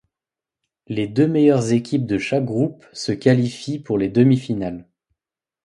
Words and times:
Les 0.87 1.05
deux 1.07 1.27
meilleures 1.27 1.73
équipes 1.73 2.07
de 2.07 2.17
chaque 2.17 2.45
groupe 2.45 2.83
se 2.91 3.11
qualifient 3.11 3.77
pour 3.77 3.99
les 3.99 4.09
demi-finales. 4.09 4.89